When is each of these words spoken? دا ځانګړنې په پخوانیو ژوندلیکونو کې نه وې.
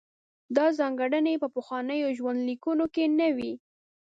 دا 0.55 0.65
ځانګړنې 0.79 1.33
په 1.41 1.47
پخوانیو 1.55 2.15
ژوندلیکونو 2.17 2.85
کې 2.93 3.05
نه 3.19 3.27
وې. 3.35 3.51